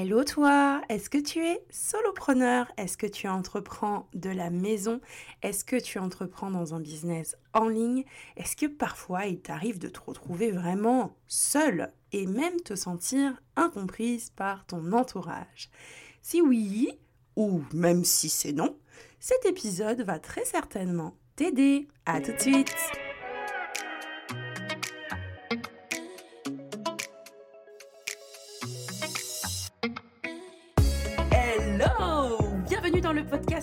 Hello 0.00 0.22
toi, 0.22 0.80
est-ce 0.88 1.10
que 1.10 1.18
tu 1.18 1.44
es 1.44 1.60
solopreneur? 1.70 2.70
Est-ce 2.76 2.96
que 2.96 3.08
tu 3.08 3.26
entreprends 3.26 4.08
de 4.14 4.30
la 4.30 4.48
maison? 4.48 5.00
Est-ce 5.42 5.64
que 5.64 5.74
tu 5.74 5.98
entreprends 5.98 6.52
dans 6.52 6.72
un 6.72 6.78
business 6.78 7.36
en 7.52 7.66
ligne? 7.66 8.04
Est-ce 8.36 8.54
que 8.54 8.66
parfois 8.66 9.26
il 9.26 9.40
t'arrive 9.40 9.80
de 9.80 9.88
te 9.88 9.98
retrouver 9.98 10.52
vraiment 10.52 11.16
seul 11.26 11.92
et 12.12 12.26
même 12.28 12.60
te 12.60 12.76
sentir 12.76 13.42
incomprise 13.56 14.30
par 14.30 14.66
ton 14.66 14.92
entourage? 14.92 15.68
Si 16.22 16.40
oui, 16.40 16.92
ou 17.34 17.64
même 17.74 18.04
si 18.04 18.28
c'est 18.28 18.52
non, 18.52 18.78
cet 19.18 19.46
épisode 19.46 20.02
va 20.02 20.20
très 20.20 20.44
certainement 20.44 21.16
t'aider. 21.34 21.88
À 22.06 22.20
tout 22.20 22.30
de 22.30 22.38
suite 22.38 22.72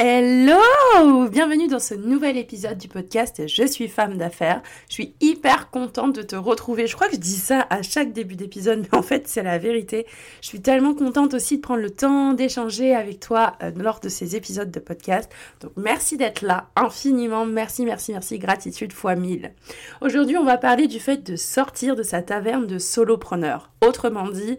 Hello 0.00 1.26
Bienvenue 1.28 1.66
dans 1.66 1.80
ce 1.80 1.94
nouvel 1.94 2.36
épisode 2.36 2.78
du 2.78 2.86
podcast 2.86 3.48
Je 3.48 3.66
suis 3.66 3.88
femme 3.88 4.16
d'affaires. 4.16 4.62
Je 4.88 4.94
suis 4.94 5.14
hyper 5.20 5.70
contente 5.70 6.14
de 6.14 6.22
te 6.22 6.36
retrouver. 6.36 6.86
Je 6.86 6.94
crois 6.94 7.08
que 7.08 7.16
je 7.16 7.20
dis 7.20 7.34
ça 7.34 7.66
à 7.68 7.82
chaque 7.82 8.12
début 8.12 8.36
d'épisode, 8.36 8.78
mais 8.80 8.96
en 8.96 9.02
fait 9.02 9.26
c'est 9.26 9.42
la 9.42 9.58
vérité. 9.58 10.06
Je 10.40 10.46
suis 10.46 10.62
tellement 10.62 10.94
contente 10.94 11.34
aussi 11.34 11.56
de 11.56 11.62
prendre 11.62 11.82
le 11.82 11.90
temps 11.90 12.32
d'échanger 12.32 12.94
avec 12.94 13.18
toi 13.18 13.56
euh, 13.60 13.72
lors 13.74 13.98
de 13.98 14.08
ces 14.08 14.36
épisodes 14.36 14.70
de 14.70 14.78
podcast. 14.78 15.32
Donc 15.62 15.72
merci 15.76 16.16
d'être 16.16 16.42
là 16.42 16.68
infiniment. 16.76 17.44
Merci, 17.44 17.84
merci, 17.84 18.12
merci. 18.12 18.38
Gratitude 18.38 18.92
fois 18.92 19.16
mille. 19.16 19.52
Aujourd'hui 20.00 20.36
on 20.36 20.44
va 20.44 20.58
parler 20.58 20.86
du 20.86 21.00
fait 21.00 21.28
de 21.28 21.34
sortir 21.34 21.96
de 21.96 22.04
sa 22.04 22.22
taverne 22.22 22.68
de 22.68 22.78
solopreneur. 22.78 23.72
Autrement 23.84 24.28
dit, 24.28 24.58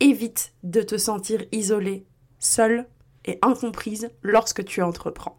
évite 0.00 0.54
de 0.62 0.80
te 0.80 0.96
sentir 0.96 1.44
isolé, 1.52 2.06
seul 2.38 2.86
incomprise 3.42 4.10
lorsque 4.22 4.64
tu 4.64 4.82
entreprends. 4.82 5.38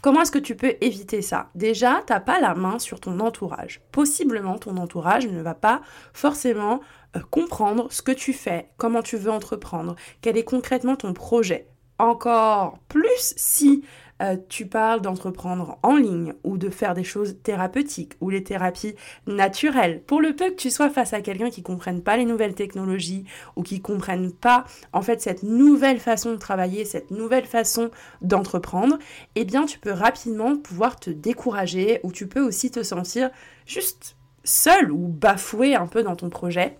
Comment 0.00 0.22
est-ce 0.22 0.32
que 0.32 0.38
tu 0.38 0.56
peux 0.56 0.74
éviter 0.80 1.22
ça? 1.22 1.50
Déjà, 1.54 2.02
tu 2.06 2.12
n'as 2.12 2.20
pas 2.20 2.40
la 2.40 2.54
main 2.54 2.78
sur 2.78 3.00
ton 3.00 3.18
entourage. 3.20 3.80
Possiblement, 3.92 4.58
ton 4.58 4.76
entourage 4.76 5.26
ne 5.26 5.42
va 5.42 5.54
pas 5.54 5.80
forcément 6.12 6.80
euh, 7.16 7.20
comprendre 7.30 7.88
ce 7.90 8.02
que 8.02 8.12
tu 8.12 8.32
fais, 8.32 8.70
comment 8.76 9.02
tu 9.02 9.16
veux 9.16 9.30
entreprendre, 9.30 9.96
quel 10.20 10.36
est 10.36 10.44
concrètement 10.44 10.96
ton 10.96 11.12
projet. 11.12 11.68
Encore 11.98 12.78
plus 12.88 13.34
si 13.36 13.84
euh, 14.22 14.36
tu 14.48 14.66
parles 14.66 15.00
d'entreprendre 15.00 15.78
en 15.82 15.96
ligne 15.96 16.32
ou 16.44 16.56
de 16.56 16.70
faire 16.70 16.94
des 16.94 17.04
choses 17.04 17.36
thérapeutiques 17.42 18.14
ou 18.20 18.30
les 18.30 18.42
thérapies 18.42 18.94
naturelles. 19.26 20.02
Pour 20.06 20.20
le 20.20 20.34
peu 20.34 20.50
que 20.50 20.56
tu 20.56 20.70
sois 20.70 20.90
face 20.90 21.12
à 21.12 21.20
quelqu'un 21.20 21.50
qui 21.50 21.62
comprenne 21.62 22.02
pas 22.02 22.16
les 22.16 22.24
nouvelles 22.24 22.54
technologies 22.54 23.24
ou 23.56 23.62
qui 23.62 23.80
comprenne 23.80 24.32
pas 24.32 24.64
en 24.92 25.02
fait 25.02 25.20
cette 25.20 25.42
nouvelle 25.42 25.98
façon 25.98 26.32
de 26.32 26.36
travailler, 26.36 26.84
cette 26.84 27.10
nouvelle 27.10 27.46
façon 27.46 27.90
d'entreprendre, 28.22 28.98
eh 29.34 29.44
bien 29.44 29.66
tu 29.66 29.78
peux 29.78 29.92
rapidement 29.92 30.56
pouvoir 30.56 30.96
te 30.98 31.10
décourager 31.10 32.00
ou 32.02 32.12
tu 32.12 32.26
peux 32.26 32.40
aussi 32.40 32.70
te 32.70 32.82
sentir 32.82 33.30
juste 33.66 34.16
seul 34.44 34.92
ou 34.92 35.08
bafoué 35.08 35.74
un 35.74 35.86
peu 35.86 36.02
dans 36.02 36.16
ton 36.16 36.30
projet. 36.30 36.78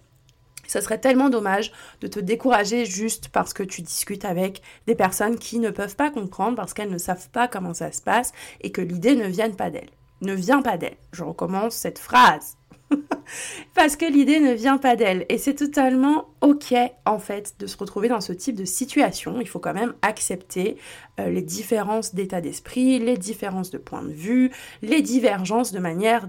Ce 0.69 0.81
serait 0.81 0.99
tellement 0.99 1.31
dommage 1.31 1.73
de 2.01 2.07
te 2.07 2.21
décourager 2.21 2.85
juste 2.85 3.29
parce 3.29 3.53
que 3.53 3.63
tu 3.63 3.83
discutes 3.83 4.25
avec 4.25 4.63
des 4.87 4.95
personnes 4.95 5.39
qui 5.39 5.59
ne 5.59 5.71
peuvent 5.71 5.97
pas 5.97 6.11
comprendre 6.11 6.57
parce 6.57 6.75
qu'elles 6.75 6.91
ne 6.91 6.99
savent 6.99 7.29
pas 7.31 7.49
comment 7.49 7.75
ça 7.75 7.93
se 7.93 8.03
passe 8.03 8.33
et 8.61 8.71
que 8.71 8.81
l'idée 8.81 9.17
ne 9.17 9.27
vient 9.27 9.51
pas 9.51 9.71
d'elles. 9.71 9.91
Ne 10.23 10.35
vient 10.35 10.63
pas 10.63 10.79
d'elles. 10.79 10.97
Je 11.13 11.25
recommence 11.25 11.75
cette 11.75 11.99
phrase. 11.99 12.57
parce 13.75 13.97
que 13.97 14.11
l'idée 14.11 14.41
ne 14.41 14.53
vient 14.53 14.79
pas 14.79 14.97
d'elle. 14.97 15.27
Et 15.29 15.39
c'est 15.39 15.55
totalement 15.55 16.29
ok, 16.41 16.75
en 17.05 17.19
fait, 17.19 17.55
de 17.59 17.67
se 17.67 17.77
retrouver 17.77 18.09
dans 18.09 18.21
ce 18.21 18.33
type 18.33 18.57
de 18.57 18.65
situation. 18.65 19.41
Il 19.41 19.49
faut 19.49 19.59
quand 19.59 19.75
même 19.75 19.95
accepter 20.03 20.77
euh, 21.21 21.29
les 21.29 21.43
différences 21.43 22.15
d'état 22.15 22.41
d'esprit, 22.41 22.99
les 22.99 23.17
différences 23.17 23.71
de 23.71 23.79
point 23.79 24.03
de 24.03 24.13
vue, 24.13 24.51
les 24.83 25.03
divergences 25.03 25.73
de 25.73 25.79
manière 25.79 26.29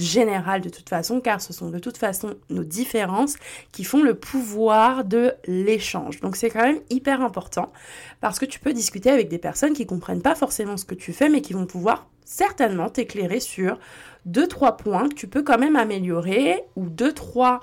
général 0.00 0.60
de 0.60 0.68
toute 0.68 0.88
façon, 0.88 1.20
car 1.20 1.40
ce 1.40 1.52
sont 1.52 1.70
de 1.70 1.78
toute 1.78 1.96
façon 1.96 2.34
nos 2.50 2.64
différences 2.64 3.36
qui 3.72 3.84
font 3.84 4.02
le 4.02 4.14
pouvoir 4.14 5.04
de 5.04 5.32
l'échange. 5.46 6.20
Donc 6.20 6.36
c'est 6.36 6.50
quand 6.50 6.62
même 6.62 6.80
hyper 6.90 7.20
important 7.20 7.72
parce 8.20 8.38
que 8.38 8.44
tu 8.44 8.60
peux 8.60 8.72
discuter 8.72 9.10
avec 9.10 9.28
des 9.28 9.38
personnes 9.38 9.72
qui 9.72 9.86
comprennent 9.86 10.22
pas 10.22 10.34
forcément 10.34 10.76
ce 10.76 10.84
que 10.84 10.94
tu 10.94 11.12
fais, 11.12 11.28
mais 11.28 11.40
qui 11.40 11.52
vont 11.52 11.66
pouvoir 11.66 12.08
certainement 12.24 12.88
t'éclairer 12.88 13.40
sur 13.40 13.78
deux 14.24 14.48
trois 14.48 14.76
points 14.76 15.08
que 15.08 15.14
tu 15.14 15.28
peux 15.28 15.42
quand 15.42 15.58
même 15.58 15.76
améliorer 15.76 16.64
ou 16.74 16.88
deux 16.88 17.12
trois 17.12 17.60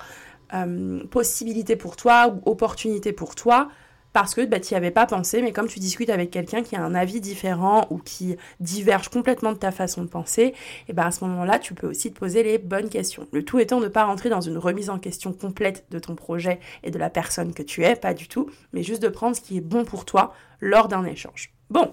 euh, 0.54 1.04
possibilités 1.06 1.76
pour 1.76 1.96
toi 1.96 2.28
ou 2.28 2.50
opportunités 2.50 3.12
pour 3.12 3.34
toi 3.34 3.68
parce 4.14 4.34
que 4.34 4.46
bah, 4.46 4.60
tu 4.60 4.72
n'y 4.72 4.78
avais 4.78 4.92
pas 4.92 5.06
pensé, 5.06 5.42
mais 5.42 5.52
comme 5.52 5.66
tu 5.66 5.80
discutes 5.80 6.08
avec 6.08 6.30
quelqu'un 6.30 6.62
qui 6.62 6.76
a 6.76 6.82
un 6.82 6.94
avis 6.94 7.20
différent 7.20 7.84
ou 7.90 7.98
qui 7.98 8.36
diverge 8.60 9.08
complètement 9.08 9.52
de 9.52 9.58
ta 9.58 9.72
façon 9.72 10.02
de 10.02 10.08
penser, 10.08 10.54
et 10.88 10.92
ben 10.92 11.06
à 11.06 11.10
ce 11.10 11.24
moment-là, 11.24 11.58
tu 11.58 11.74
peux 11.74 11.88
aussi 11.88 12.12
te 12.12 12.18
poser 12.18 12.44
les 12.44 12.58
bonnes 12.58 12.88
questions. 12.88 13.26
Le 13.32 13.44
tout 13.44 13.58
étant 13.58 13.80
de 13.80 13.86
ne 13.86 13.88
pas 13.90 14.04
rentrer 14.04 14.30
dans 14.30 14.40
une 14.40 14.56
remise 14.56 14.88
en 14.88 15.00
question 15.00 15.32
complète 15.32 15.84
de 15.90 15.98
ton 15.98 16.14
projet 16.14 16.60
et 16.84 16.92
de 16.92 16.98
la 16.98 17.10
personne 17.10 17.52
que 17.52 17.64
tu 17.64 17.84
es, 17.84 17.96
pas 17.96 18.14
du 18.14 18.28
tout, 18.28 18.48
mais 18.72 18.84
juste 18.84 19.02
de 19.02 19.08
prendre 19.08 19.34
ce 19.34 19.40
qui 19.40 19.56
est 19.56 19.60
bon 19.60 19.84
pour 19.84 20.04
toi 20.04 20.32
lors 20.60 20.86
d'un 20.86 21.04
échange. 21.04 21.52
Bon, 21.68 21.92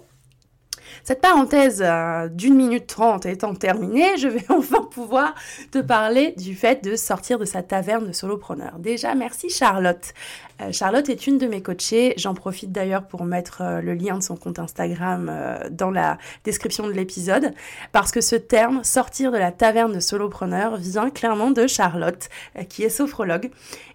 cette 1.03 1.21
parenthèse 1.21 1.81
euh, 1.85 2.27
d'une 2.27 2.55
minute 2.55 2.87
trente 2.87 3.25
étant 3.25 3.53
terminée, 3.55 4.17
je 4.17 4.27
vais 4.27 4.43
enfin 4.49 4.83
pouvoir 4.91 5.35
te 5.71 5.79
parler 5.79 6.33
du 6.37 6.55
fait 6.55 6.83
de 6.83 6.95
sortir 6.95 7.39
de 7.39 7.45
sa 7.45 7.63
taverne 7.63 8.07
de 8.07 8.11
solopreneur. 8.11 8.79
Déjà, 8.79 9.15
merci 9.15 9.49
Charlotte. 9.49 10.13
Euh, 10.61 10.71
Charlotte 10.71 11.09
est 11.09 11.27
une 11.27 11.37
de 11.37 11.47
mes 11.47 11.61
coachées. 11.61 12.13
J'en 12.17 12.33
profite 12.33 12.71
d'ailleurs 12.71 13.07
pour 13.07 13.23
mettre 13.23 13.61
euh, 13.61 13.81
le 13.81 13.93
lien 13.93 14.17
de 14.17 14.23
son 14.23 14.35
compte 14.35 14.59
Instagram 14.59 15.31
dans 15.71 15.91
la 15.91 16.17
description 16.43 16.87
de 16.87 16.91
l'épisode 16.91 17.53
parce 17.91 18.11
que 18.11 18.21
ce 18.21 18.35
terme, 18.35 18.83
sortir 18.83 19.31
de 19.31 19.37
la 19.37 19.51
taverne 19.51 19.93
de 19.93 19.99
solopreneur, 19.99 20.77
vient 20.77 21.09
clairement 21.09 21.51
de 21.51 21.67
Charlotte, 21.67 22.29
qui 22.69 22.83
est 22.83 22.89
sophrologue 22.89 23.49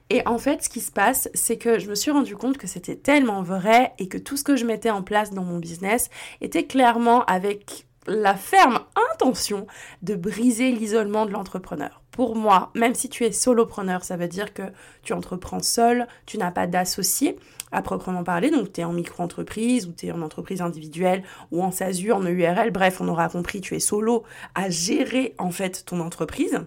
et 0.08 0.26
en 0.26 0.38
fait, 0.38 0.62
ce 0.62 0.68
qui 0.68 0.80
se 0.80 0.92
passe, 0.92 1.28
c'est 1.34 1.58
que 1.58 1.78
je 1.78 1.88
me 1.88 1.94
suis 1.94 2.10
rendu 2.10 2.36
compte 2.36 2.58
que 2.58 2.66
c'était 2.66 2.96
tellement 2.96 3.42
vrai 3.42 3.92
et 3.98 4.08
que 4.08 4.18
tout 4.18 4.36
ce 4.36 4.44
que 4.44 4.56
je 4.56 4.64
mettais 4.64 4.90
en 4.90 5.02
place 5.02 5.30
dans 5.32 5.42
mon 5.42 5.58
business 5.58 6.10
était 6.40 6.64
clairement 6.64 7.24
avec 7.24 7.86
la 8.06 8.34
ferme 8.36 8.80
intention 9.12 9.66
de 10.02 10.14
briser 10.14 10.70
l'isolement 10.70 11.26
de 11.26 11.32
l'entrepreneur. 11.32 12.02
Pour 12.12 12.36
moi, 12.36 12.70
même 12.74 12.94
si 12.94 13.08
tu 13.08 13.24
es 13.24 13.32
solopreneur, 13.32 14.04
ça 14.04 14.16
veut 14.16 14.28
dire 14.28 14.54
que 14.54 14.62
tu 15.02 15.12
entreprends 15.12 15.60
seul, 15.60 16.06
tu 16.24 16.38
n'as 16.38 16.52
pas 16.52 16.68
d'associé 16.68 17.36
à 17.72 17.82
proprement 17.82 18.22
parler, 18.22 18.50
donc 18.50 18.72
tu 18.72 18.80
es 18.80 18.84
en 18.84 18.92
micro-entreprise 18.92 19.86
ou 19.86 19.92
tu 19.92 20.06
es 20.06 20.12
en 20.12 20.22
entreprise 20.22 20.62
individuelle 20.62 21.24
ou 21.50 21.62
en 21.62 21.72
SASU, 21.72 22.12
en 22.12 22.22
EURL, 22.22 22.70
bref, 22.70 23.00
on 23.00 23.08
aura 23.08 23.28
compris, 23.28 23.60
tu 23.60 23.74
es 23.74 23.80
solo 23.80 24.22
à 24.54 24.70
gérer 24.70 25.34
en 25.38 25.50
fait 25.50 25.84
ton 25.84 25.98
entreprise. 26.00 26.60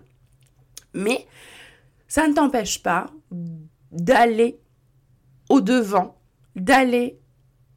Mais 0.93 1.25
ça 2.09 2.27
ne 2.27 2.33
t'empêche 2.33 2.83
pas 2.83 3.05
d'aller 3.91 4.59
au-devant, 5.47 6.17
d'aller 6.55 7.19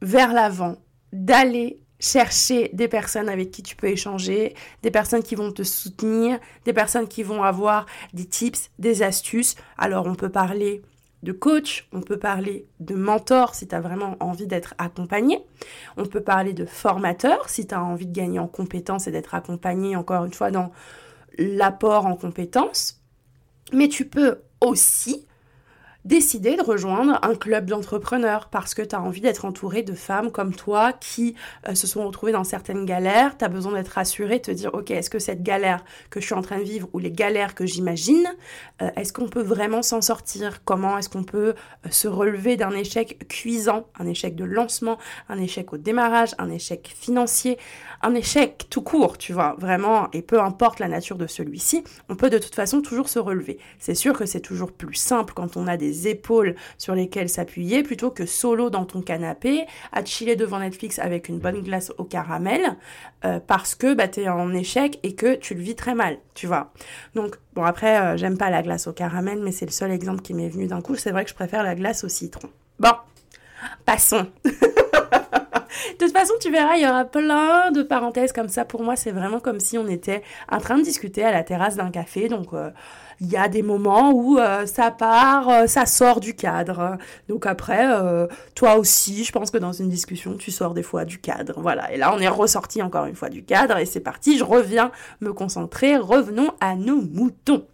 vers 0.01 0.33
l'avant, 0.33 0.75
d'aller 1.13 1.83
chercher 1.99 2.69
des 2.73 2.89
personnes 2.89 3.29
avec 3.29 3.51
qui 3.51 3.63
tu 3.63 3.77
peux 3.77 3.87
échanger, 3.87 4.55
des 4.81 4.91
personnes 4.91 5.23
qui 5.23 5.35
vont 5.35 5.51
te 5.51 5.63
soutenir, 5.63 6.39
des 6.65 6.73
personnes 6.73 7.07
qui 7.07 7.23
vont 7.23 7.43
avoir 7.43 7.85
des 8.13 8.25
tips, 8.25 8.71
des 8.79 9.03
astuces. 9.03 9.55
Alors 9.77 10.07
on 10.07 10.15
peut 10.15 10.29
parler 10.29 10.81
de 11.21 11.31
coach, 11.31 11.87
on 11.93 12.01
peut 12.01 12.17
parler 12.17 12.67
de 12.81 12.95
mentor 12.95 13.55
si 13.55 13.67
tu 13.67 13.75
as 13.75 13.79
vraiment 13.79 14.17
envie 14.19 14.47
d'être 14.47 14.73
accompagné, 14.77 15.45
on 15.95 16.05
peut 16.05 16.21
parler 16.21 16.51
de 16.51 16.65
formateur 16.65 17.47
si 17.47 17.65
tu 17.65 17.73
as 17.73 17.81
envie 17.81 18.07
de 18.07 18.11
gagner 18.11 18.39
en 18.39 18.47
compétences 18.47 19.07
et 19.07 19.11
d'être 19.11 19.33
accompagné 19.33 19.95
encore 19.95 20.25
une 20.25 20.33
fois 20.33 20.51
dans 20.51 20.71
l'apport 21.37 22.07
en 22.07 22.17
compétences. 22.17 23.02
Mais 23.71 23.87
tu 23.87 24.05
peux 24.05 24.41
aussi 24.61 25.25
décider 26.05 26.57
de 26.57 26.61
rejoindre 26.61 27.19
un 27.21 27.35
club 27.35 27.65
d'entrepreneurs 27.65 28.49
parce 28.49 28.73
que 28.73 28.81
tu 28.81 28.95
as 28.95 29.01
envie 29.01 29.21
d'être 29.21 29.45
entouré 29.45 29.83
de 29.83 29.93
femmes 29.93 30.31
comme 30.31 30.53
toi 30.53 30.91
qui 30.91 31.35
euh, 31.67 31.75
se 31.75 31.87
sont 31.87 32.05
retrouvées 32.05 32.33
dans 32.33 32.43
certaines 32.43 32.85
galères. 32.85 33.37
Tu 33.37 33.45
as 33.45 33.49
besoin 33.49 33.73
d'être 33.73 33.89
rassuré, 33.89 34.41
te 34.41 34.51
dire, 34.51 34.73
ok, 34.73 34.91
est-ce 34.91 35.09
que 35.09 35.19
cette 35.19 35.43
galère 35.43 35.83
que 36.09 36.19
je 36.19 36.25
suis 36.25 36.35
en 36.35 36.41
train 36.41 36.57
de 36.57 36.63
vivre 36.63 36.89
ou 36.93 36.99
les 36.99 37.11
galères 37.11 37.55
que 37.55 37.65
j'imagine, 37.65 38.27
euh, 38.81 38.89
est-ce 38.95 39.13
qu'on 39.13 39.29
peut 39.29 39.41
vraiment 39.41 39.81
s'en 39.81 40.01
sortir? 40.01 40.63
Comment 40.65 40.97
est-ce 40.97 41.09
qu'on 41.09 41.23
peut 41.23 41.53
euh, 41.85 41.89
se 41.89 42.07
relever 42.07 42.57
d'un 42.57 42.71
échec 42.71 43.25
cuisant, 43.29 43.87
un 43.97 44.07
échec 44.07 44.35
de 44.35 44.43
lancement, 44.43 44.97
un 45.29 45.39
échec 45.39 45.71
au 45.71 45.77
démarrage, 45.77 46.35
un 46.37 46.49
échec 46.49 46.93
financier, 46.99 47.57
un 48.01 48.13
échec 48.13 48.67
tout 48.69 48.81
court, 48.81 49.17
tu 49.17 49.31
vois, 49.31 49.55
vraiment, 49.57 50.09
et 50.11 50.21
peu 50.21 50.41
importe 50.41 50.79
la 50.79 50.89
nature 50.89 51.17
de 51.17 51.27
celui-ci, 51.27 51.83
on 52.09 52.15
peut 52.15 52.29
de 52.29 52.37
toute 52.37 52.55
façon 52.55 52.81
toujours 52.81 53.07
se 53.07 53.19
relever. 53.19 53.57
C'est 53.79 53.95
sûr 53.95 54.17
que 54.17 54.25
c'est 54.25 54.41
toujours 54.41 54.73
plus 54.73 54.95
simple 54.95 55.33
quand 55.33 55.55
on 55.55 55.67
a 55.67 55.77
des 55.77 55.92
épaules 56.07 56.55
sur 56.77 56.95
lesquelles 56.95 57.29
s'appuyer 57.29 57.83
plutôt 57.83 58.11
que 58.11 58.25
solo 58.25 58.69
dans 58.69 58.85
ton 58.85 59.01
canapé, 59.01 59.65
à 59.91 60.03
chiller 60.03 60.35
devant 60.35 60.59
Netflix 60.59 60.99
avec 60.99 61.29
une 61.29 61.39
bonne 61.39 61.61
glace 61.61 61.91
au 61.97 62.03
caramel, 62.03 62.61
euh, 63.25 63.39
parce 63.45 63.75
que 63.75 63.93
bah, 63.93 64.07
tu 64.07 64.21
es 64.21 64.29
en 64.29 64.53
échec 64.53 64.99
et 65.03 65.15
que 65.15 65.35
tu 65.35 65.53
le 65.53 65.61
vis 65.61 65.75
très 65.75 65.95
mal, 65.95 66.17
tu 66.33 66.47
vois. 66.47 66.71
Donc, 67.15 67.37
bon, 67.53 67.63
après, 67.63 67.99
euh, 67.99 68.17
j'aime 68.17 68.37
pas 68.37 68.49
la 68.49 68.61
glace 68.61 68.87
au 68.87 68.93
caramel, 68.93 69.39
mais 69.41 69.51
c'est 69.51 69.65
le 69.65 69.71
seul 69.71 69.91
exemple 69.91 70.21
qui 70.21 70.33
m'est 70.33 70.49
venu 70.49 70.67
d'un 70.67 70.81
coup. 70.81 70.95
C'est 70.95 71.11
vrai 71.11 71.23
que 71.23 71.29
je 71.29 71.35
préfère 71.35 71.63
la 71.63 71.75
glace 71.75 72.03
au 72.03 72.09
citron. 72.09 72.49
Bon, 72.79 72.93
passons. 73.85 74.27
de 75.93 76.05
toute 76.05 76.17
façon, 76.17 76.33
tu 76.39 76.51
verras, 76.51 76.75
il 76.75 76.83
y 76.83 76.87
aura 76.87 77.05
plein 77.05 77.71
de 77.71 77.83
parenthèses 77.83 78.31
comme 78.31 78.49
ça. 78.49 78.65
Pour 78.65 78.83
moi, 78.83 78.95
c'est 78.95 79.11
vraiment 79.11 79.39
comme 79.39 79.59
si 79.59 79.77
on 79.77 79.87
était 79.87 80.23
en 80.51 80.59
train 80.59 80.77
de 80.77 80.83
discuter 80.83 81.23
à 81.23 81.31
la 81.31 81.43
terrasse 81.43 81.75
d'un 81.75 81.91
café. 81.91 82.27
Donc, 82.27 82.53
euh, 82.53 82.71
il 83.21 83.29
y 83.29 83.37
a 83.37 83.47
des 83.47 83.61
moments 83.61 84.11
où 84.11 84.39
euh, 84.39 84.65
ça 84.65 84.91
part, 84.91 85.49
euh, 85.49 85.67
ça 85.67 85.85
sort 85.85 86.19
du 86.19 86.35
cadre. 86.35 86.97
Donc 87.29 87.45
après, 87.45 87.85
toi 88.55 88.77
aussi, 88.77 89.23
je 89.23 89.31
pense 89.31 89.51
que 89.51 89.57
dans 89.57 89.71
une 89.71 89.89
discussion, 89.89 90.35
tu 90.35 90.51
sors 90.51 90.73
des 90.73 90.83
fois 90.83 91.05
du 91.05 91.19
cadre. 91.19 91.53
Voilà. 91.57 91.91
Et 91.93 91.97
là, 91.97 92.13
on 92.13 92.19
est 92.19 92.27
ressorti 92.27 92.81
encore 92.81 93.05
une 93.05 93.15
fois 93.15 93.29
du 93.29 93.43
cadre 93.43 93.77
et 93.77 93.85
c'est 93.85 93.99
parti. 93.99 94.37
Je 94.37 94.43
reviens 94.43 94.91
me 95.21 95.33
concentrer. 95.33 95.97
Revenons 95.97 96.51
à 96.59 96.75
nos 96.75 97.01
moutons. 97.01 97.65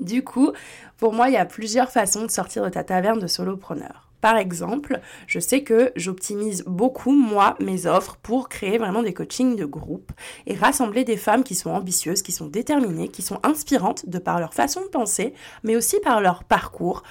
Du 0.00 0.22
coup, 0.22 0.52
pour 0.98 1.12
moi, 1.12 1.28
il 1.28 1.34
y 1.34 1.38
a 1.38 1.46
plusieurs 1.46 1.90
façons 1.90 2.24
de 2.24 2.30
sortir 2.30 2.64
de 2.64 2.68
ta 2.68 2.84
taverne 2.84 3.18
de 3.18 3.26
solopreneur. 3.26 4.05
Par 4.20 4.36
exemple, 4.36 5.00
je 5.26 5.38
sais 5.38 5.62
que 5.62 5.92
j'optimise 5.96 6.64
beaucoup, 6.66 7.12
moi, 7.12 7.56
mes 7.60 7.86
offres 7.86 8.16
pour 8.22 8.48
créer 8.48 8.78
vraiment 8.78 9.02
des 9.02 9.14
coachings 9.14 9.56
de 9.56 9.64
groupe 9.64 10.12
et 10.46 10.54
rassembler 10.54 11.04
des 11.04 11.16
femmes 11.16 11.44
qui 11.44 11.54
sont 11.54 11.70
ambitieuses, 11.70 12.22
qui 12.22 12.32
sont 12.32 12.46
déterminées, 12.46 13.08
qui 13.08 13.22
sont 13.22 13.38
inspirantes 13.42 14.08
de 14.08 14.18
par 14.18 14.40
leur 14.40 14.54
façon 14.54 14.82
de 14.82 14.88
penser, 14.88 15.34
mais 15.62 15.76
aussi 15.76 16.00
par 16.00 16.20
leur 16.20 16.44
parcours. 16.44 17.02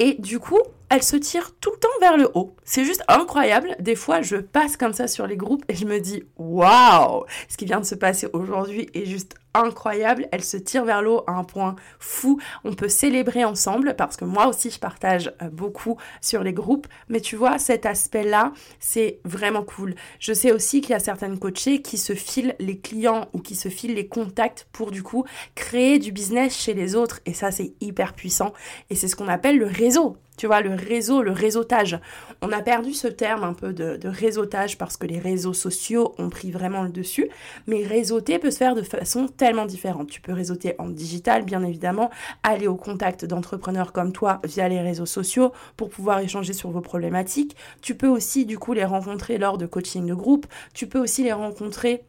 Et 0.00 0.14
du 0.14 0.38
coup, 0.38 0.60
elles 0.90 1.02
se 1.02 1.16
tirent 1.16 1.52
tout 1.60 1.70
le 1.72 1.78
temps 1.78 1.88
vers 2.00 2.16
le 2.16 2.30
haut. 2.34 2.54
C'est 2.64 2.84
juste 2.84 3.02
incroyable. 3.08 3.76
Des 3.80 3.96
fois, 3.96 4.22
je 4.22 4.36
passe 4.36 4.76
comme 4.76 4.92
ça 4.92 5.08
sur 5.08 5.26
les 5.26 5.36
groupes 5.36 5.64
et 5.68 5.74
je 5.74 5.86
me 5.86 5.98
dis, 5.98 6.22
waouh, 6.36 7.24
ce 7.48 7.56
qui 7.56 7.64
vient 7.64 7.80
de 7.80 7.86
se 7.86 7.96
passer 7.96 8.28
aujourd'hui 8.32 8.88
est 8.94 9.06
juste 9.06 9.34
incroyable, 9.62 10.28
elle 10.32 10.44
se 10.44 10.56
tire 10.56 10.84
vers 10.84 11.02
l'eau 11.02 11.22
à 11.26 11.32
un 11.32 11.44
point 11.44 11.76
fou. 11.98 12.40
On 12.64 12.74
peut 12.74 12.88
célébrer 12.88 13.44
ensemble 13.44 13.94
parce 13.96 14.16
que 14.16 14.24
moi 14.24 14.46
aussi 14.46 14.70
je 14.70 14.78
partage 14.78 15.32
euh, 15.42 15.48
beaucoup 15.48 15.96
sur 16.20 16.42
les 16.42 16.52
groupes, 16.52 16.86
mais 17.08 17.20
tu 17.20 17.36
vois 17.36 17.58
cet 17.58 17.86
aspect-là, 17.86 18.52
c'est 18.80 19.20
vraiment 19.24 19.62
cool. 19.62 19.94
Je 20.20 20.32
sais 20.32 20.52
aussi 20.52 20.80
qu'il 20.80 20.90
y 20.90 20.94
a 20.94 21.00
certaines 21.00 21.38
coachées 21.38 21.82
qui 21.82 21.98
se 21.98 22.14
filent 22.14 22.54
les 22.58 22.78
clients 22.78 23.28
ou 23.32 23.40
qui 23.40 23.56
se 23.56 23.68
filent 23.68 23.94
les 23.94 24.08
contacts 24.08 24.68
pour 24.72 24.90
du 24.90 25.02
coup 25.02 25.24
créer 25.54 25.98
du 25.98 26.12
business 26.12 26.56
chez 26.56 26.74
les 26.74 26.94
autres 26.94 27.20
et 27.26 27.34
ça 27.34 27.50
c'est 27.50 27.74
hyper 27.80 28.14
puissant 28.14 28.52
et 28.90 28.94
c'est 28.94 29.08
ce 29.08 29.16
qu'on 29.16 29.28
appelle 29.28 29.58
le 29.58 29.66
réseau. 29.66 30.16
Tu 30.38 30.46
vois, 30.46 30.60
le 30.60 30.74
réseau, 30.74 31.20
le 31.20 31.32
réseautage. 31.32 31.98
On 32.42 32.52
a 32.52 32.62
perdu 32.62 32.94
ce 32.94 33.08
terme 33.08 33.42
un 33.42 33.52
peu 33.52 33.72
de, 33.72 33.98
réseautage 34.08 34.78
parce 34.78 34.96
que 34.96 35.06
les 35.06 35.18
réseaux 35.18 35.52
sociaux 35.52 36.14
ont 36.16 36.30
pris 36.30 36.52
vraiment 36.52 36.84
le 36.84 36.90
dessus. 36.90 37.28
Mais 37.66 37.84
réseauter 37.84 38.38
peut 38.38 38.52
se 38.52 38.56
faire 38.56 38.76
de 38.76 38.82
façon 38.82 39.26
tellement 39.26 39.66
différente. 39.66 40.08
Tu 40.08 40.20
peux 40.20 40.32
réseauter 40.32 40.76
en 40.78 40.88
digital, 40.88 41.44
bien 41.44 41.64
évidemment, 41.64 42.10
aller 42.44 42.68
au 42.68 42.76
contact 42.76 43.24
d'entrepreneurs 43.24 43.92
comme 43.92 44.12
toi 44.12 44.40
via 44.44 44.68
les 44.68 44.80
réseaux 44.80 45.06
sociaux 45.06 45.52
pour 45.76 45.90
pouvoir 45.90 46.20
échanger 46.20 46.52
sur 46.52 46.70
vos 46.70 46.80
problématiques. 46.80 47.56
Tu 47.82 47.96
peux 47.96 48.08
aussi, 48.08 48.46
du 48.46 48.58
coup, 48.58 48.72
les 48.72 48.84
rencontrer 48.84 49.38
lors 49.38 49.58
de 49.58 49.66
coaching 49.66 50.06
de 50.06 50.14
groupe. 50.14 50.46
Tu 50.72 50.86
peux 50.86 51.00
aussi 51.00 51.24
les 51.24 51.32
rencontrer 51.32 52.04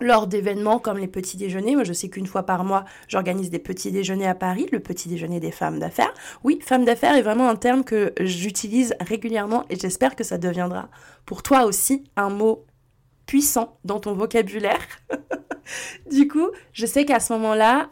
lors 0.00 0.26
d'événements 0.26 0.78
comme 0.78 0.98
les 0.98 1.08
petits 1.08 1.36
déjeuners. 1.36 1.74
Moi, 1.74 1.84
je 1.84 1.92
sais 1.92 2.08
qu'une 2.08 2.26
fois 2.26 2.44
par 2.44 2.64
mois, 2.64 2.84
j'organise 3.08 3.50
des 3.50 3.58
petits 3.58 3.92
déjeuners 3.92 4.26
à 4.26 4.34
Paris, 4.34 4.66
le 4.72 4.80
petit 4.80 5.08
déjeuner 5.08 5.40
des 5.40 5.50
femmes 5.50 5.78
d'affaires. 5.78 6.12
Oui, 6.44 6.58
femme 6.62 6.84
d'affaires 6.84 7.16
est 7.16 7.22
vraiment 7.22 7.48
un 7.48 7.56
terme 7.56 7.84
que 7.84 8.12
j'utilise 8.20 8.94
régulièrement 9.00 9.64
et 9.70 9.76
j'espère 9.76 10.16
que 10.16 10.24
ça 10.24 10.38
deviendra 10.38 10.88
pour 11.26 11.42
toi 11.42 11.64
aussi 11.64 12.04
un 12.16 12.30
mot 12.30 12.64
puissant 13.26 13.78
dans 13.84 14.00
ton 14.00 14.14
vocabulaire. 14.14 14.80
du 16.10 16.26
coup, 16.26 16.48
je 16.72 16.86
sais 16.86 17.04
qu'à 17.04 17.20
ce 17.20 17.32
moment-là, 17.34 17.90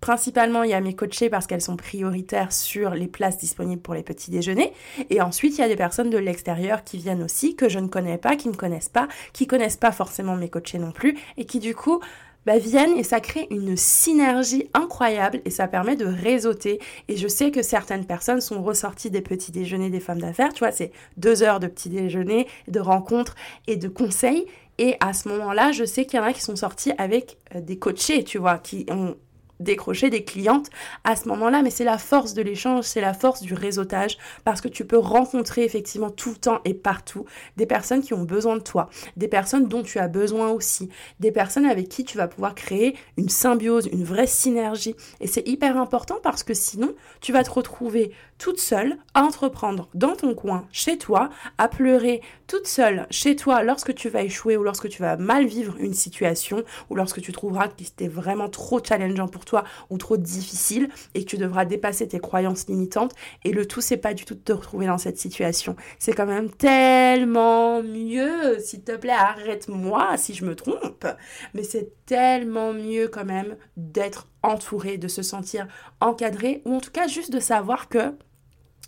Principalement, 0.00 0.62
il 0.62 0.70
y 0.70 0.74
a 0.74 0.80
mes 0.80 0.94
coachés 0.94 1.28
parce 1.28 1.46
qu'elles 1.46 1.60
sont 1.60 1.76
prioritaires 1.76 2.52
sur 2.52 2.90
les 2.90 3.06
places 3.06 3.36
disponibles 3.38 3.82
pour 3.82 3.94
les 3.94 4.02
petits 4.02 4.30
déjeuners. 4.30 4.72
Et 5.10 5.20
ensuite, 5.20 5.58
il 5.58 5.60
y 5.60 5.64
a 5.64 5.68
des 5.68 5.76
personnes 5.76 6.10
de 6.10 6.18
l'extérieur 6.18 6.84
qui 6.84 6.96
viennent 6.98 7.22
aussi, 7.22 7.54
que 7.54 7.68
je 7.68 7.78
ne 7.78 7.88
connais 7.88 8.18
pas, 8.18 8.36
qui 8.36 8.48
ne 8.48 8.54
connaissent 8.54 8.88
pas, 8.88 9.08
qui 9.32 9.46
connaissent 9.46 9.76
pas 9.76 9.92
forcément 9.92 10.36
mes 10.36 10.48
coachés 10.48 10.78
non 10.78 10.92
plus, 10.92 11.18
et 11.36 11.44
qui 11.44 11.58
du 11.58 11.74
coup 11.74 12.00
bah, 12.46 12.56
viennent 12.56 12.96
et 12.96 13.02
ça 13.02 13.20
crée 13.20 13.46
une 13.50 13.76
synergie 13.76 14.70
incroyable 14.72 15.42
et 15.44 15.50
ça 15.50 15.68
permet 15.68 15.96
de 15.96 16.06
réseauter. 16.06 16.80
Et 17.08 17.16
je 17.16 17.28
sais 17.28 17.50
que 17.50 17.60
certaines 17.60 18.06
personnes 18.06 18.40
sont 18.40 18.62
ressorties 18.62 19.10
des 19.10 19.20
petits 19.20 19.52
déjeuners 19.52 19.90
des 19.90 20.00
femmes 20.00 20.20
d'affaires. 20.20 20.54
Tu 20.54 20.60
vois, 20.60 20.72
c'est 20.72 20.92
deux 21.18 21.42
heures 21.42 21.60
de 21.60 21.66
petits 21.66 21.90
déjeuners, 21.90 22.46
de 22.68 22.80
rencontres 22.80 23.34
et 23.66 23.76
de 23.76 23.88
conseils. 23.88 24.46
Et 24.78 24.96
à 25.00 25.12
ce 25.12 25.28
moment-là, 25.28 25.72
je 25.72 25.84
sais 25.84 26.06
qu'il 26.06 26.18
y 26.18 26.22
en 26.22 26.24
a 26.24 26.32
qui 26.32 26.40
sont 26.40 26.56
sortis 26.56 26.92
avec 26.96 27.36
euh, 27.54 27.60
des 27.60 27.78
coachés, 27.78 28.24
tu 28.24 28.38
vois, 28.38 28.56
qui 28.56 28.86
ont 28.88 29.14
décrocher 29.60 30.10
des 30.10 30.24
clientes 30.24 30.68
à 31.04 31.16
ce 31.16 31.28
moment-là, 31.28 31.62
mais 31.62 31.70
c'est 31.70 31.84
la 31.84 31.98
force 31.98 32.34
de 32.34 32.42
l'échange, 32.42 32.84
c'est 32.84 33.00
la 33.00 33.14
force 33.14 33.42
du 33.42 33.54
réseautage, 33.54 34.18
parce 34.44 34.60
que 34.60 34.68
tu 34.68 34.84
peux 34.84 34.98
rencontrer 34.98 35.64
effectivement 35.64 36.10
tout 36.10 36.30
le 36.30 36.36
temps 36.36 36.60
et 36.64 36.74
partout 36.74 37.24
des 37.56 37.66
personnes 37.66 38.02
qui 38.02 38.14
ont 38.14 38.24
besoin 38.24 38.56
de 38.56 38.62
toi, 38.62 38.88
des 39.16 39.28
personnes 39.28 39.68
dont 39.68 39.82
tu 39.82 39.98
as 39.98 40.08
besoin 40.08 40.50
aussi, 40.50 40.88
des 41.20 41.32
personnes 41.32 41.66
avec 41.66 41.88
qui 41.88 42.04
tu 42.04 42.16
vas 42.16 42.28
pouvoir 42.28 42.54
créer 42.54 42.96
une 43.16 43.28
symbiose, 43.28 43.88
une 43.92 44.04
vraie 44.04 44.26
synergie. 44.26 44.96
Et 45.20 45.26
c'est 45.26 45.46
hyper 45.46 45.76
important 45.76 46.16
parce 46.22 46.42
que 46.42 46.54
sinon, 46.54 46.94
tu 47.20 47.32
vas 47.32 47.44
te 47.44 47.50
retrouver 47.50 48.12
toute 48.38 48.58
seule 48.58 48.96
à 49.14 49.22
entreprendre 49.22 49.88
dans 49.94 50.16
ton 50.16 50.34
coin, 50.34 50.66
chez 50.72 50.96
toi, 50.96 51.28
à 51.58 51.68
pleurer 51.68 52.22
toute 52.46 52.66
seule 52.66 53.06
chez 53.10 53.36
toi 53.36 53.62
lorsque 53.62 53.94
tu 53.94 54.08
vas 54.08 54.22
échouer 54.22 54.56
ou 54.56 54.62
lorsque 54.62 54.88
tu 54.88 55.02
vas 55.02 55.16
mal 55.16 55.46
vivre 55.46 55.76
une 55.78 55.94
situation 55.94 56.64
ou 56.88 56.94
lorsque 56.94 57.20
tu 57.20 57.32
trouveras 57.32 57.68
que 57.68 57.74
c'était 57.84 58.08
vraiment 58.08 58.48
trop 58.48 58.82
challengeant 58.82 59.28
pour 59.28 59.44
toi 59.44 59.49
ou 59.90 59.98
trop 59.98 60.16
difficile 60.16 60.88
et 61.14 61.24
que 61.24 61.30
tu 61.30 61.38
devras 61.38 61.64
dépasser 61.64 62.08
tes 62.08 62.18
croyances 62.18 62.66
limitantes 62.68 63.14
et 63.44 63.52
le 63.52 63.66
tout 63.66 63.80
c'est 63.80 63.96
pas 63.96 64.14
du 64.14 64.24
tout 64.24 64.34
de 64.34 64.40
te 64.40 64.52
retrouver 64.52 64.86
dans 64.86 64.98
cette 64.98 65.18
situation. 65.18 65.76
C'est 65.98 66.12
quand 66.12 66.26
même 66.26 66.50
tellement 66.50 67.82
mieux, 67.82 68.58
s'il 68.58 68.82
te 68.82 68.96
plaît, 68.96 69.12
arrête-moi 69.12 70.16
si 70.16 70.34
je 70.34 70.44
me 70.44 70.54
trompe, 70.54 71.06
mais 71.54 71.62
c'est 71.62 71.92
tellement 72.06 72.72
mieux 72.72 73.08
quand 73.08 73.24
même 73.24 73.56
d'être 73.76 74.28
entouré, 74.42 74.96
de 74.96 75.08
se 75.08 75.22
sentir 75.22 75.66
encadré 76.00 76.62
ou 76.64 76.74
en 76.76 76.80
tout 76.80 76.90
cas 76.90 77.06
juste 77.06 77.32
de 77.32 77.40
savoir 77.40 77.88
que 77.88 78.14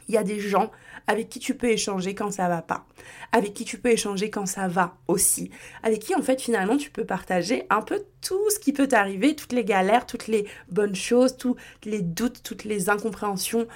il 0.08 0.14
y 0.14 0.18
a 0.18 0.24
des 0.24 0.40
gens 0.40 0.70
avec 1.06 1.28
qui 1.28 1.38
tu 1.38 1.54
peux 1.54 1.70
échanger 1.70 2.14
quand 2.14 2.30
ça 2.30 2.48
va 2.48 2.62
pas, 2.62 2.86
avec 3.32 3.54
qui 3.54 3.64
tu 3.64 3.78
peux 3.78 3.90
échanger 3.90 4.30
quand 4.30 4.46
ça 4.46 4.68
va 4.68 4.96
aussi, 5.08 5.50
avec 5.82 6.00
qui 6.00 6.14
en 6.14 6.22
fait 6.22 6.40
finalement 6.40 6.76
tu 6.76 6.90
peux 6.90 7.04
partager 7.04 7.64
un 7.70 7.82
peu 7.82 8.04
tout 8.20 8.50
ce 8.50 8.58
qui 8.58 8.72
peut 8.72 8.88
t'arriver, 8.88 9.34
toutes 9.34 9.52
les 9.52 9.64
galères, 9.64 10.06
toutes 10.06 10.28
les 10.28 10.46
bonnes 10.70 10.94
choses, 10.94 11.36
tous 11.36 11.56
les 11.84 12.02
doutes, 12.02 12.42
toutes 12.42 12.64
les 12.64 12.90
incompréhensions, 12.90 13.66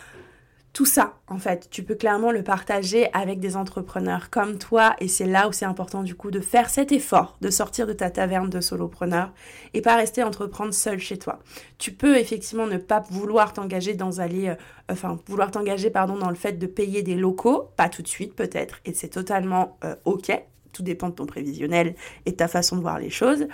tout 0.76 0.84
ça, 0.84 1.14
en 1.26 1.38
fait, 1.38 1.68
tu 1.70 1.82
peux 1.82 1.94
clairement 1.94 2.30
le 2.30 2.42
partager 2.42 3.08
avec 3.14 3.40
des 3.40 3.56
entrepreneurs 3.56 4.28
comme 4.28 4.58
toi 4.58 4.94
et 5.00 5.08
c'est 5.08 5.24
là 5.24 5.48
où 5.48 5.52
c'est 5.52 5.64
important 5.64 6.02
du 6.02 6.14
coup 6.14 6.30
de 6.30 6.38
faire 6.38 6.68
cet 6.68 6.92
effort, 6.92 7.38
de 7.40 7.48
sortir 7.48 7.86
de 7.86 7.94
ta 7.94 8.10
taverne 8.10 8.50
de 8.50 8.60
solopreneur 8.60 9.32
et 9.72 9.80
pas 9.80 9.96
rester 9.96 10.22
entreprendre 10.22 10.74
seul 10.74 10.98
chez 10.98 11.16
toi. 11.16 11.38
Tu 11.78 11.92
peux 11.92 12.18
effectivement 12.18 12.66
ne 12.66 12.76
pas 12.76 13.02
vouloir 13.08 13.54
t'engager 13.54 13.94
dans 13.94 14.20
aller, 14.20 14.48
euh, 14.48 14.54
enfin 14.92 15.18
vouloir 15.26 15.50
t'engager 15.50 15.88
pardon 15.88 16.18
dans 16.18 16.28
le 16.28 16.36
fait 16.36 16.58
de 16.58 16.66
payer 16.66 17.02
des 17.02 17.14
locaux, 17.14 17.70
pas 17.78 17.88
tout 17.88 18.02
de 18.02 18.08
suite 18.08 18.34
peut-être 18.34 18.80
et 18.84 18.92
c'est 18.92 19.08
totalement 19.08 19.78
euh, 19.82 19.96
ok. 20.04 20.30
Tout 20.74 20.82
dépend 20.82 21.08
de 21.08 21.14
ton 21.14 21.24
prévisionnel 21.24 21.94
et 22.26 22.32
de 22.32 22.36
ta 22.36 22.48
façon 22.48 22.76
de 22.76 22.82
voir 22.82 22.98
les 22.98 23.08
choses. 23.08 23.46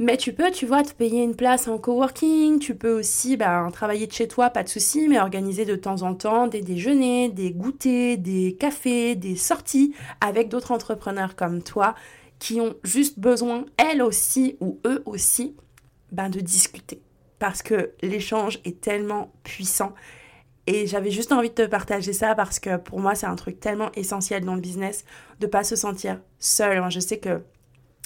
Mais 0.00 0.16
tu 0.16 0.32
peux, 0.32 0.50
tu 0.50 0.66
vois, 0.66 0.82
te 0.82 0.92
payer 0.92 1.22
une 1.22 1.36
place 1.36 1.68
en 1.68 1.78
coworking, 1.78 2.58
tu 2.58 2.74
peux 2.74 2.98
aussi 2.98 3.36
ben, 3.36 3.70
travailler 3.70 4.08
de 4.08 4.12
chez 4.12 4.26
toi, 4.26 4.50
pas 4.50 4.64
de 4.64 4.68
souci, 4.68 5.06
mais 5.08 5.20
organiser 5.20 5.64
de 5.64 5.76
temps 5.76 6.02
en 6.02 6.14
temps 6.16 6.48
des 6.48 6.62
déjeuners, 6.62 7.28
des 7.28 7.52
goûters, 7.52 8.18
des 8.18 8.56
cafés, 8.58 9.14
des 9.14 9.36
sorties 9.36 9.94
avec 10.20 10.48
d'autres 10.48 10.72
entrepreneurs 10.72 11.36
comme 11.36 11.62
toi 11.62 11.94
qui 12.40 12.60
ont 12.60 12.74
juste 12.82 13.20
besoin, 13.20 13.64
elles 13.76 14.02
aussi 14.02 14.56
ou 14.60 14.80
eux 14.84 15.02
aussi, 15.06 15.54
ben, 16.10 16.28
de 16.28 16.40
discuter. 16.40 17.00
Parce 17.38 17.62
que 17.62 17.92
l'échange 18.02 18.60
est 18.64 18.80
tellement 18.80 19.32
puissant 19.44 19.94
Et 20.66 20.86
j'avais 20.86 21.10
juste 21.10 21.32
envie 21.32 21.50
de 21.50 21.54
te 21.54 21.66
partager 21.66 22.12
ça 22.12 22.34
parce 22.34 22.58
que 22.58 22.78
pour 22.78 23.00
moi, 23.00 23.14
c'est 23.14 23.26
un 23.26 23.36
truc 23.36 23.60
tellement 23.60 23.92
essentiel 23.92 24.44
dans 24.44 24.54
le 24.54 24.60
business 24.60 25.04
de 25.40 25.46
pas 25.46 25.64
se 25.64 25.76
sentir 25.76 26.20
seul. 26.38 26.82
je 26.90 27.00
sais 27.00 27.18
que 27.18 27.42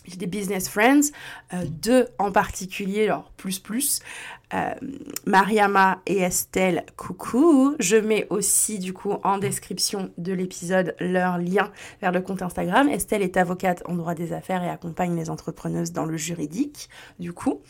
j'ai 0.08 0.16
des 0.16 0.26
business 0.26 0.68
friends, 0.68 1.12
euh, 1.52 1.64
deux 1.68 2.08
en 2.18 2.32
particulier, 2.32 3.04
alors 3.04 3.30
plus 3.36 3.58
plus, 3.58 4.00
euh, 4.54 4.72
Mariama 5.26 6.00
et 6.06 6.18
Estelle, 6.18 6.84
coucou. 6.96 7.74
Je 7.78 7.96
mets 7.96 8.26
aussi 8.30 8.78
du 8.78 8.92
coup 8.92 9.12
en 9.22 9.38
description 9.38 10.10
de 10.16 10.32
l'épisode 10.32 10.94
leur 11.00 11.38
lien 11.38 11.70
vers 12.00 12.12
le 12.12 12.20
compte 12.20 12.42
Instagram. 12.42 12.88
Estelle 12.88 13.22
est 13.22 13.36
avocate 13.36 13.82
en 13.86 13.94
droit 13.94 14.14
des 14.14 14.32
affaires 14.32 14.62
et 14.64 14.70
accompagne 14.70 15.16
les 15.16 15.28
entrepreneuses 15.28 15.92
dans 15.92 16.06
le 16.06 16.16
juridique, 16.16 16.88
du 17.18 17.32
coup. 17.32 17.60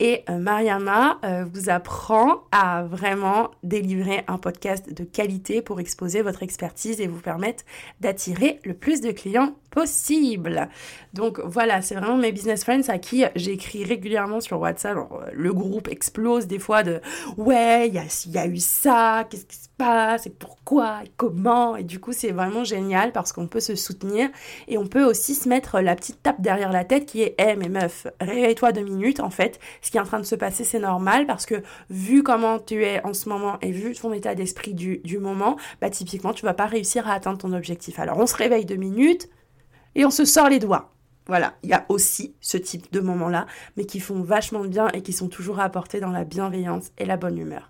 Et 0.00 0.24
euh, 0.28 0.38
Mariama 0.38 1.20
vous 1.52 1.70
apprend 1.70 2.42
à 2.52 2.82
vraiment 2.84 3.50
délivrer 3.62 4.24
un 4.28 4.38
podcast 4.38 4.92
de 4.92 5.04
qualité 5.04 5.62
pour 5.62 5.80
exposer 5.80 6.22
votre 6.22 6.42
expertise 6.42 7.00
et 7.00 7.06
vous 7.06 7.20
permettre 7.20 7.64
d'attirer 8.00 8.60
le 8.64 8.74
plus 8.74 9.00
de 9.00 9.10
clients 9.12 9.54
possible. 9.76 10.70
Donc 11.12 11.38
voilà, 11.44 11.82
c'est 11.82 11.94
vraiment 11.94 12.16
mes 12.16 12.32
business 12.32 12.64
friends 12.64 12.88
à 12.88 12.96
qui 12.96 13.24
j'écris 13.36 13.84
régulièrement 13.84 14.40
sur 14.40 14.58
WhatsApp. 14.58 14.96
le 15.34 15.52
groupe 15.52 15.88
explose 15.88 16.46
des 16.46 16.58
fois 16.58 16.82
de 16.82 17.02
ouais, 17.36 17.88
il 17.88 17.94
y 18.32 18.38
a, 18.38 18.46
eu 18.46 18.56
ça, 18.56 19.26
qu'est-ce 19.28 19.44
qui 19.44 19.56
se 19.56 19.68
passe 19.76 20.26
et 20.26 20.30
pourquoi 20.30 21.00
et 21.04 21.10
comment. 21.18 21.76
Et 21.76 21.84
du 21.84 22.00
coup, 22.00 22.14
c'est 22.14 22.32
vraiment 22.32 22.64
génial 22.64 23.12
parce 23.12 23.34
qu'on 23.34 23.48
peut 23.48 23.60
se 23.60 23.74
soutenir 23.74 24.30
et 24.66 24.78
on 24.78 24.86
peut 24.86 25.04
aussi 25.04 25.34
se 25.34 25.46
mettre 25.46 25.80
la 25.80 25.94
petite 25.94 26.22
tape 26.22 26.40
derrière 26.40 26.72
la 26.72 26.84
tête 26.84 27.04
qui 27.04 27.20
est 27.20 27.34
hé 27.38 27.50
hey, 27.50 27.56
mais 27.58 27.68
meuf, 27.68 28.06
réveille-toi 28.18 28.72
deux 28.72 28.80
minutes 28.80 29.20
en 29.20 29.30
fait. 29.30 29.60
Ce 29.82 29.90
qui 29.90 29.98
est 29.98 30.00
en 30.00 30.04
train 30.04 30.20
de 30.20 30.24
se 30.24 30.36
passer, 30.36 30.64
c'est 30.64 30.78
normal 30.78 31.26
parce 31.26 31.44
que 31.44 31.62
vu 31.90 32.22
comment 32.22 32.58
tu 32.58 32.82
es 32.82 33.04
en 33.04 33.12
ce 33.12 33.28
moment 33.28 33.58
et 33.60 33.72
vu 33.72 33.94
ton 33.94 34.14
état 34.14 34.34
d'esprit 34.34 34.72
du, 34.72 35.02
du 35.04 35.18
moment, 35.18 35.58
bah 35.82 35.90
typiquement, 35.90 36.32
tu 36.32 36.46
vas 36.46 36.54
pas 36.54 36.66
réussir 36.66 37.06
à 37.06 37.12
atteindre 37.12 37.36
ton 37.36 37.52
objectif. 37.52 37.98
Alors 37.98 38.16
on 38.16 38.26
se 38.26 38.36
réveille 38.36 38.64
deux 38.64 38.76
minutes 38.76 39.28
et 39.96 40.04
on 40.04 40.10
se 40.10 40.24
sort 40.24 40.48
les 40.48 40.60
doigts. 40.60 40.92
Voilà, 41.26 41.54
il 41.64 41.70
y 41.70 41.72
a 41.72 41.84
aussi 41.88 42.36
ce 42.40 42.56
type 42.56 42.92
de 42.92 43.00
moments-là, 43.00 43.46
mais 43.76 43.84
qui 43.84 43.98
font 43.98 44.22
vachement 44.22 44.64
bien 44.64 44.88
et 44.92 45.02
qui 45.02 45.12
sont 45.12 45.28
toujours 45.28 45.58
apportés 45.58 45.98
dans 45.98 46.12
la 46.12 46.24
bienveillance 46.24 46.92
et 46.98 47.04
la 47.04 47.16
bonne 47.16 47.36
humeur. 47.36 47.68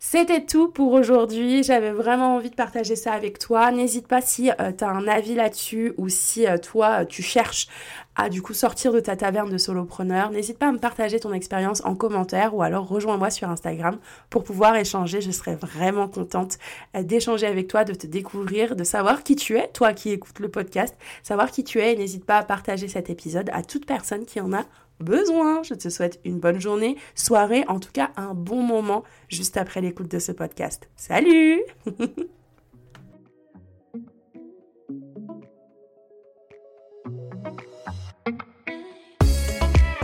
C'était 0.00 0.44
tout 0.44 0.68
pour 0.68 0.92
aujourd'hui. 0.92 1.64
J'avais 1.64 1.90
vraiment 1.90 2.36
envie 2.36 2.50
de 2.50 2.54
partager 2.54 2.94
ça 2.94 3.12
avec 3.12 3.40
toi. 3.40 3.72
N'hésite 3.72 4.06
pas 4.06 4.20
si 4.20 4.48
euh, 4.60 4.70
tu 4.70 4.84
as 4.84 4.90
un 4.90 5.08
avis 5.08 5.34
là-dessus 5.34 5.92
ou 5.96 6.08
si 6.08 6.46
euh, 6.46 6.56
toi 6.56 7.04
tu 7.04 7.20
cherches 7.20 7.66
à 8.14 8.28
du 8.28 8.40
coup 8.40 8.54
sortir 8.54 8.92
de 8.92 9.00
ta 9.00 9.16
taverne 9.16 9.50
de 9.50 9.58
solopreneur. 9.58 10.30
N'hésite 10.30 10.56
pas 10.56 10.68
à 10.68 10.72
me 10.72 10.78
partager 10.78 11.18
ton 11.18 11.32
expérience 11.32 11.84
en 11.84 11.96
commentaire 11.96 12.54
ou 12.54 12.62
alors 12.62 12.86
rejoins-moi 12.86 13.30
sur 13.30 13.50
Instagram 13.50 13.98
pour 14.30 14.44
pouvoir 14.44 14.76
échanger. 14.76 15.20
Je 15.20 15.32
serais 15.32 15.56
vraiment 15.56 16.06
contente 16.06 16.58
euh, 16.96 17.02
d'échanger 17.02 17.46
avec 17.48 17.66
toi, 17.66 17.82
de 17.82 17.94
te 17.94 18.06
découvrir, 18.06 18.76
de 18.76 18.84
savoir 18.84 19.24
qui 19.24 19.34
tu 19.34 19.56
es, 19.56 19.66
toi 19.66 19.94
qui 19.94 20.10
écoutes 20.10 20.38
le 20.38 20.48
podcast, 20.48 20.96
savoir 21.24 21.50
qui 21.50 21.64
tu 21.64 21.80
es. 21.80 21.96
N'hésite 21.96 22.24
pas 22.24 22.38
à 22.38 22.44
partager 22.44 22.86
cet 22.86 23.10
épisode 23.10 23.50
à 23.52 23.64
toute 23.64 23.84
personne 23.84 24.26
qui 24.26 24.40
en 24.40 24.52
a 24.52 24.64
besoin. 25.00 25.62
Je 25.62 25.74
te 25.74 25.88
souhaite 25.88 26.20
une 26.24 26.38
bonne 26.38 26.60
journée, 26.60 26.96
soirée, 27.14 27.64
en 27.68 27.80
tout 27.80 27.92
cas 27.92 28.10
un 28.16 28.34
bon 28.34 28.62
moment 28.62 29.04
juste 29.28 29.56
après 29.56 29.80
l'écoute 29.80 30.10
de 30.10 30.18
ce 30.18 30.32
podcast. 30.32 30.88
Salut 30.96 31.62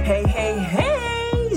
Hey 0.07 0.23
hey 0.37 0.59
hey 0.59 0.84